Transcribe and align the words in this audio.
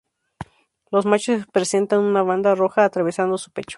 Los 0.89 1.05
machos 1.05 1.45
presentan 1.45 1.99
una 1.99 2.23
banda 2.23 2.55
roja 2.55 2.85
atravesando 2.85 3.37
su 3.37 3.51
pecho. 3.51 3.69